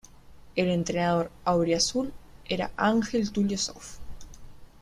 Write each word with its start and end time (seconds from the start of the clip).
El 0.55 0.69
entrenador 0.71 1.29
"auriazul" 1.45 2.11
era 2.45 2.71
Ángel 2.75 3.31
Tulio 3.31 3.55
Zof. 3.59 3.99